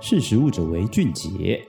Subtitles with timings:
[0.00, 1.60] 识食物者为俊杰。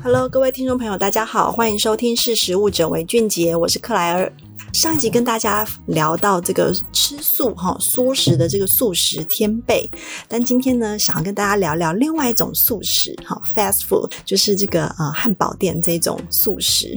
[0.00, 4.32] Hello，各位听众朋友，大家好，欢迎收听《识食物者为俊杰》，我是克莱尔。
[4.72, 9.90] 上一集跟大家聊到这个吃素哈，蔬食的这个素食天贝，
[10.28, 16.96] 但今天呢，想要跟大家聊聊另外一种素食哈，fast food，就是这个呃汉堡店这种素食。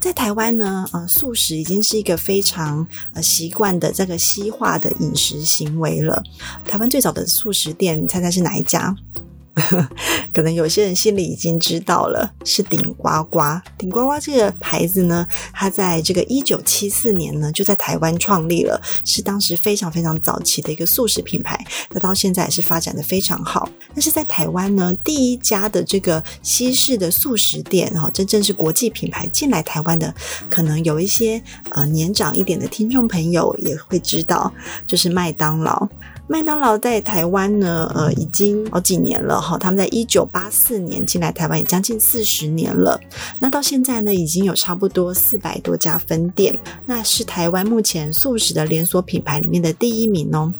[0.00, 6.22] 在台湾呢，呃，素食已经是一个非常呃习惯的这个西化的饮食行为了。
[6.64, 8.94] 台湾最早的素食店，猜猜是哪一家？
[10.32, 13.40] 可能有些人心里已经知道了，是顶呱呱。
[13.76, 21.58] 顶呱呱这个牌子呢，它在这个一九七四年呢就在台湾创立了，是当时非常非常早期的一个素食品牌。
[21.90, 23.68] 那到现在也是发展的非常好。
[23.94, 30.14] 但是在台湾呢，第一家的这个西式的素食店，哈，真正是国际品牌进来台湾的，
[30.48, 34.52] 可能有一些呃年长一点的听众朋友也会知道，
[34.86, 35.88] 就是麦当劳。
[36.30, 39.56] 麦当劳在台湾呢，呃，已经好几年了哈。
[39.56, 43.00] 他们在一九八四年进来台湾，也将近四十年了。
[43.40, 50.52] 那到现在呢，已经有差不多四百多家分店，那是台湾目前素食的连锁品牌里面的第一名哦。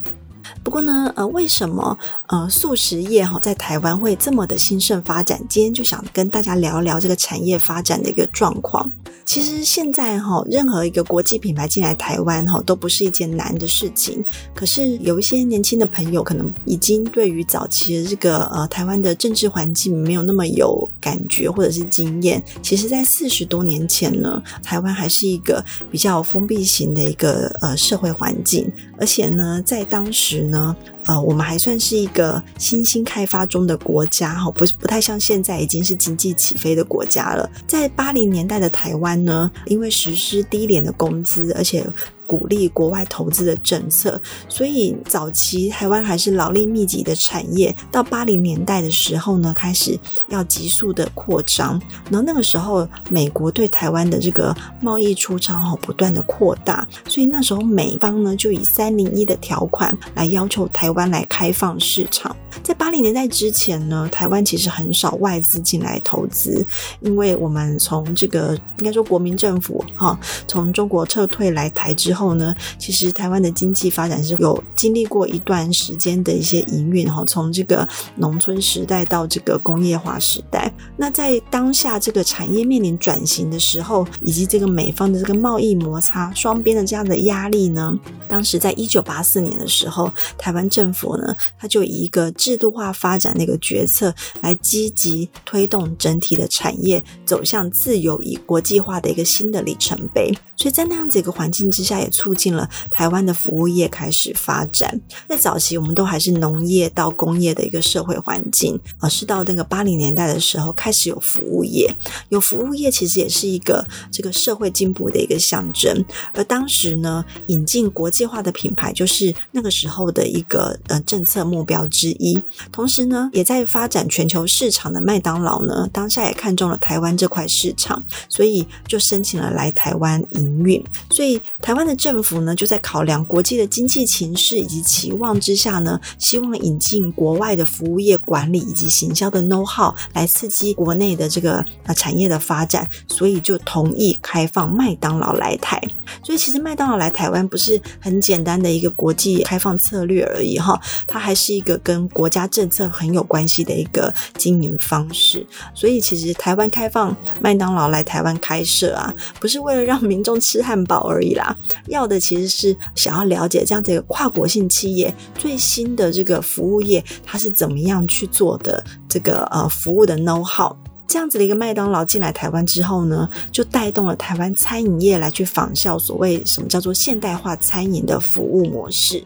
[0.68, 5.40] 不过呢，呃，为什么呃素食业哈在台湾会这么的兴盛发展？
[5.48, 8.92] 今天就想跟大家聊一聊这个产业发展的一个状况。
[9.24, 14.22] 其实现在哈，任何一个国际品牌进来台湾哈，都不是一件难的事情。
[14.54, 22.44] 可是有一些年轻的朋友可能已经对于早期的这个呃台湾的政治环境没有那么有感觉或者是经验。
[22.60, 30.57] 其实，在四十多年前呢，台湾还是一个比较封闭型的一个呃社会环境，而且呢，在当时呢。
[31.06, 37.48] 呃，我们还算是一个新兴开发中的国家哈，不不太像现在已经是经济起飞的国家了。
[37.66, 41.86] 在八零年代的台湾呢，因为实施低廉的工资，而且
[42.28, 47.74] 鼓励国外投资的政策，所以早期台湾还是劳力密集的产业。
[47.90, 49.98] 到八零年代的时候呢，开始
[50.28, 51.80] 要急速的扩张。
[52.10, 62.36] 然后那个时候，美国对台湾的这个贸易出张哈不断的扩大，所以那时候美方呢就以三零一的条款来要求台湾来开放市场。
[62.62, 66.66] 在八零年代之前呢，台湾其实很少外资进来投资，
[67.00, 80.72] 因为我们从这个应该说国民政府哈，从中国撤退来台之后呢，其实台湾的经济发展是有经历过一段时间的一些营运哈，从这个农村时代到这个工业化时代。
[80.96, 87.96] 那在当下这个产业面临转型的时候，以及这个美方的这个贸易摩擦双边的这样的压力呢，
[88.28, 100.32] 当时在一九八四年的时候，台湾政府呢，他就以一个制度化发展那个决策，来积极推动整体的产业走向自由与国际化的一个新的里程碑。
[100.56, 105.00] 所以在那样子一个环境之下，也促进了台湾的服务业开始发展。
[105.28, 111.88] 在早期，我们都还是农业到工业的一个社会环境，而是到那个八零年代的时候，开始有服务业。
[112.30, 116.04] 有服务业其实也是一个这个社会进步的一个象征。
[116.34, 122.27] 而当时呢，引进国际化的品牌，就是那个时候的一个呃政策目标之一。
[122.72, 130.82] 同时呢，也在发展全球市场的麦当劳呢，当下也看中了台湾这块市场，所以就申请了来台湾营运。
[131.10, 145.80] 所以台湾的政府呢，就在考量国际的经济情势以及期望之下呢，希望引进国外的服务业管理以及行销的 know how 来刺激国内的这个呃产业的发展，所以就同意开放麦当劳来台。
[146.22, 161.56] 所以其实麦当劳来台湾不是很简单的一个国际开放策略而已哈，它还是一个跟国家政策很有关系的一个经营方式，所以其实台湾开放麦当劳来台湾开设啊，不是为了让民众吃汉堡而已啦，
[161.86, 170.74] 要的其实是想要了解这样的一个跨国性企业最新的这个服务业，它是怎么样去做的这个呃服务的 know how，
[171.06, 179.22] 这样子的一个麦当劳进来台湾之后呢，就带动了台湾餐饮业来去仿效所谓什么叫做现代化餐饮的服务模式。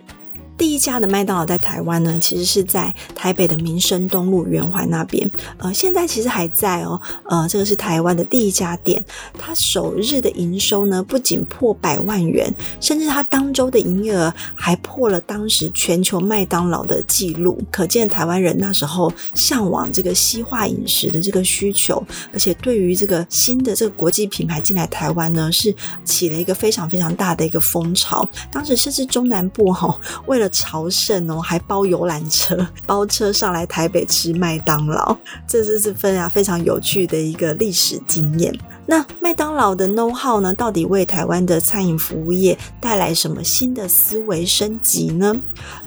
[0.63, 5.29] 第一家的麦当劳在台湾呢，其实是在台北的民生东路圆环那边。
[5.59, 7.03] 呃，现在其实还在哦。
[7.25, 9.05] 呃，这个是台湾的第一家店，
[9.37, 12.49] 它首日的营收呢，不仅破百万元，
[12.81, 17.61] 甚至它当周的营业额还破了当时全球麦当劳的记录。
[17.73, 22.01] 可见台湾人那时候向往这个西化饮食的这个需求，
[22.33, 25.75] 而且对于这个新的这个国际品牌进来台湾呢，是
[26.05, 28.25] 起了一个非常非常大的一个风潮。
[28.53, 35.17] 当时甚至中南部哈、哦，为了朝圣哦，还包游览车，包车上来台北吃麦当劳，
[35.49, 38.55] 这是是分啊非常有趣的一个历史经验。
[38.93, 45.35] 那麦当劳的 know how 呢，到底为台湾的餐饮服务业带来什么新的思维升级呢？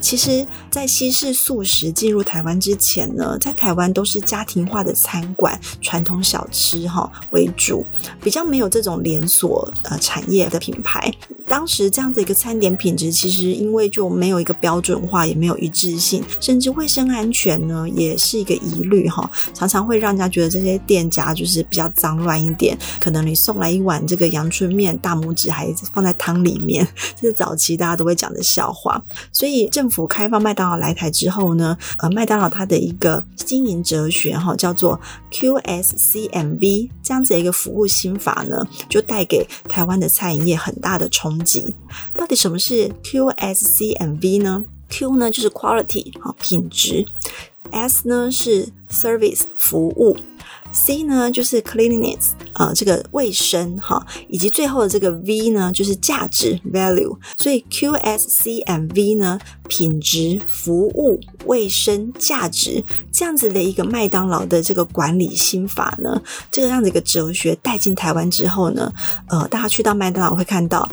[0.01, 7.85] 其实，在西式素食进入台湾之前呢，在台湾都是家庭化的餐馆、传统小吃哈为主，
[8.23, 11.13] 比较没有这种连锁呃产业的品牌。
[11.47, 19.29] 当时这样的一个餐点品质，其实因为就没有一个标准化，也没有一致性，甚至卫生安全呢，也是一个疑虑哈。
[19.53, 26.87] 常常会让人家觉得这些店家就是比较脏乱一点，可能你送来一碗这个阳春面，大拇指还放在汤里面，
[27.19, 29.01] 这是早期大家都会讲的笑话。
[29.31, 34.99] 所以政府开放麦当劳来台之后呢，呃，麦当劳它的一个经营哲学哈，叫做
[35.31, 41.73] QSCMV 这样子的一个服务心法呢，就带给台湾的餐饮业很大的冲击。
[42.13, 47.05] 到底什么是 QSCMV 呢？Q 呢就是 quality 好品质
[47.71, 50.15] ，S 呢是 service 服务。
[50.75, 59.39] C 呢就是 cleanliness，呃，这个卫生哈，以及最后的这个 V 呢就是价值 value，所以 Q S C M V 呢，
[59.69, 68.91] 品质、服务、卫生、价值这样子的一个麦当劳的这个管理心法呢，这个样子一个哲学带进台湾之后呢，
[69.29, 70.87] 呃，大家去到麦当劳会看到。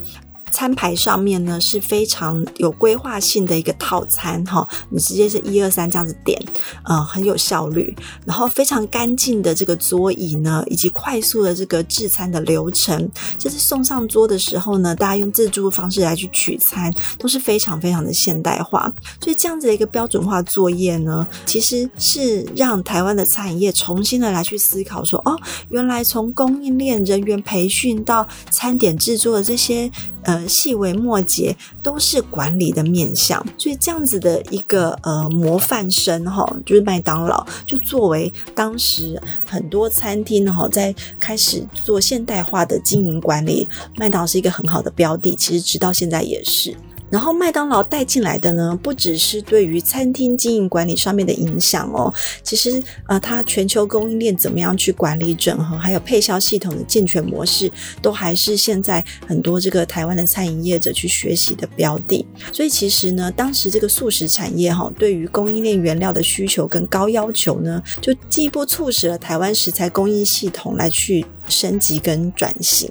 [0.53, 6.41] 餐牌上面呢是非常有规划性的一个套餐哈，你直接是一二三这样子点，
[6.85, 7.97] 呃，很有效率，
[8.27, 18.93] 然后非常干净的这个桌椅呢，以及快速的这个制餐的流程，就是送上桌的时候呢，大家用自助的方式来去取餐，都是非常非常的现代化。
[19.21, 25.35] 所以这样子的一个标准化作业呢，其实是让台湾的餐饮业重新的来去思考说，哦，
[25.71, 29.91] 原来从供应链人员培训到餐点制作的这些。
[30.23, 46.77] 呃，细微末节都是管理的面向，所以这样子的一个呃模范生哈，就是麦当劳，就作为当时很多餐厅哈，在开始做现代化的经营管理，麦当劳是一个很好的标的，其实直到现在也是。
[47.13, 52.11] 然后麦当劳带进来的呢，不只是对于餐厅经营管理上面的影响哦，
[52.43, 57.71] 其实呃，它全球供应链怎么样去管理整合，还有配销系统的健全模式，
[58.01, 62.27] 都还是现在很多这个台湾的餐饮业者去学习的标的。
[62.51, 71.27] 所以其实呢，当时这个素食产业哈，对于供应链原料的需求跟高要求呢，就进一步促使了台湾食材供应系统来去。
[71.49, 72.89] 升级跟转型，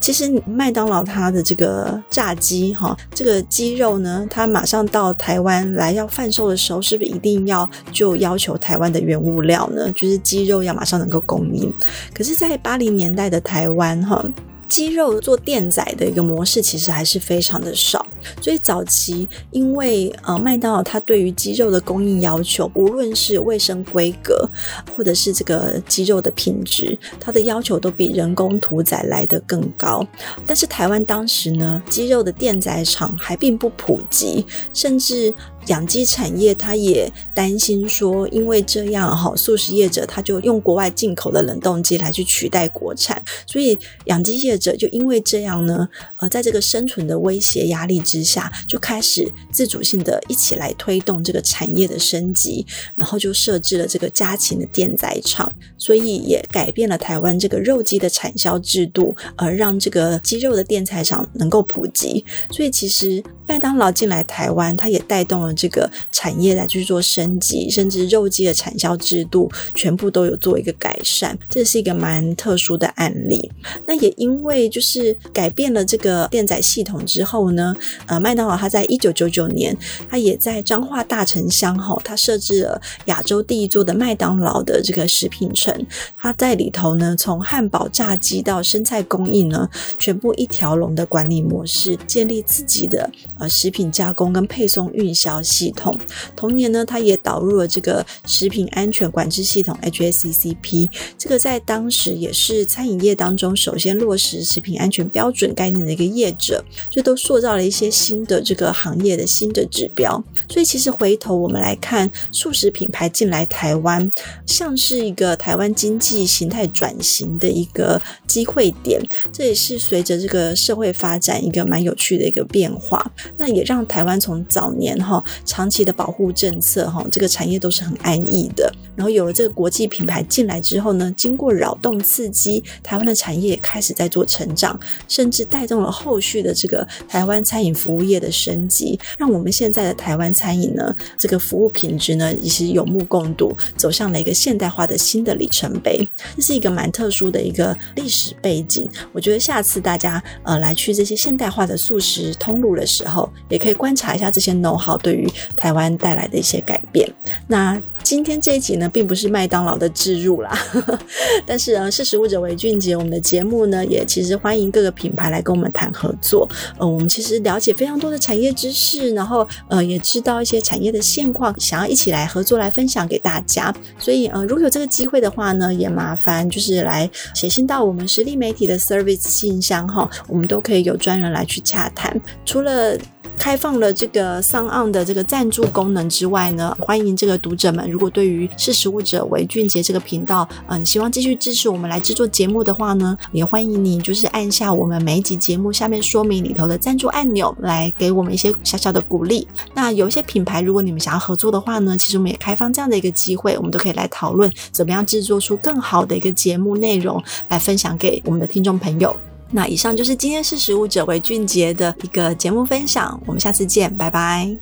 [0.00, 9.90] 其实麦当劳它的这个炸鸡哈，这个鸡肉呢，它马上到台湾来要贩售的时候，是不是一定要就要求台湾的原物料呢？
[9.92, 11.72] 就是鸡肉要马上能够供应。
[12.14, 14.24] 可是，在八零年代的台湾哈。
[14.72, 18.06] 鸡肉做电宰的一个模式其实还是非常的少，
[18.40, 24.48] 所以早期因为呃麦当劳它对于鸡肉的供应要求，无论是卫生规格
[24.96, 30.06] 或者是这个鸡肉的品质，它的要求都比人工屠宰来得更高。
[30.46, 35.34] 但是台湾当时呢，鸡肉的电宰厂还并不普及，甚至。
[35.66, 45.88] 养鸡产业，他也担心说，因为这样哈，素食业者他就用国外进口的冷冻机来去取代国产，所以养鸡业者就因为这样呢，
[46.18, 52.66] 呃，在这个生存的威胁压力之下，就开始自主性的一起来推动这个产业的升级，
[52.96, 62.24] 然后就设置了这个家禽的电宰场，所以也改变了台湾这个肉鸡的产销制度，而让这个鸡肉的电宰场能够普及。
[62.50, 65.52] 所以其实麦当劳进来台湾，它也带动了。
[65.54, 73.50] 这个产业来去做升级，甚至肉鸡的产销制度全部都有做一个改善，这是一个蛮特殊的案例。
[73.86, 77.76] 那也因为就是改变了这个电宰系统之后呢，
[78.06, 79.76] 呃，麦当劳它在一九九九年，
[80.08, 85.86] 它也在彰化大城乡吼，它设置了亚洲第一座的麦当劳的这个食品城，
[86.18, 93.08] 它在里头呢，从汉堡、炸鸡到生菜供应呢，全部一条龙的管理模式，建立自己的
[93.48, 95.42] 食品加工跟配送运销。
[95.42, 95.98] 系统
[96.34, 110.22] 同年呢，它也导入了这个食品安全管制系统 HACCP，这个在当时也是餐饮业当中首先落实食品安全标准概念的一个业者，所以都塑造了一些新的这个行业的新的指标。
[110.48, 114.10] 所以其实回头我们来看，素食品牌进来台湾，
[114.46, 119.00] 像是一个台湾经济形态转型的一个机会点，
[119.32, 123.10] 这也是随着这个社会发展一个蛮有趣的一个变化。
[123.36, 125.22] 那也让台湾从早年哈。
[125.44, 128.72] 长期的保护政策哈，这个产业都是很安逸的。
[128.94, 146.06] 然后有了这个国际品牌进来之后呢，经过扰动刺激，台湾的产业也开始在做成长，甚至带动了后续的这个台湾餐饮服务业的升级，让我们现在的台湾餐饮呢，这个服务品质呢，也是有目共睹，走向了一个现代化的新的里程碑。
[146.36, 148.88] 这是一个蛮特殊的一个历史背景。
[149.12, 153.11] 我觉得下次大家呃来去这些现代化的素食通路的时候，
[153.48, 157.08] 也可以观察一下这些 know how 对于台湾带来的一些改变。
[157.48, 160.52] 那今天这一集呢，并不是麦当劳的置入啦，
[161.46, 166.48] 但是呢，识食物者为俊杰，我们的节目呢，也其实欢迎各个品牌来跟我们谈合作。
[166.78, 173.72] 呃，我们其实了解非常多的产业知识，然后呃，也知道一些产业的现况，想要一起来合作来分享给大家。
[173.98, 182.20] 所以呃，如果有这个机会的话呢，也麻烦就是来写信到我们实力媒体的 service 信箱哈，我们都可以有专人来去洽谈。
[182.44, 182.98] 除了
[183.42, 199.48] 开放了这个 s o n 的这个赞助功能之外呢，欢迎这个读者们，如果对于识食物者为俊杰这个频道，嗯、希望继续支持我们来制作节目的话呢，也欢迎你就是按下我们每一集节目下面说明里头的赞助按钮，来给我们一些小小的鼓励。
[199.74, 209.16] 那有一些品牌，如果你们想要合作的话呢，其实我们也开放这样的一个机会，我们都可以来讨论怎么样制作出更好的一个节目内容来分享给我们的听众朋友。
[209.54, 214.56] 那以上就是今天识食物者为俊杰的一个节目分享，我们下次见，拜拜。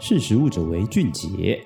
[0.00, 1.64] 识食物者为俊杰。